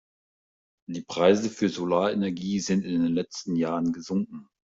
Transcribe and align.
Die 0.87 1.03
Preise 1.03 1.51
für 1.51 1.69
Solarenergie 1.69 2.59
sind 2.59 2.85
in 2.85 3.03
den 3.03 3.13
letzten 3.13 3.55
Jahren 3.55 3.93
gesunken. 3.93 4.49